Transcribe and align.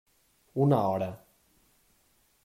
Una 0.63 0.79
hora. 0.93 1.09